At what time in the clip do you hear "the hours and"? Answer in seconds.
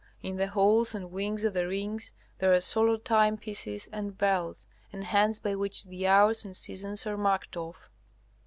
5.83-6.57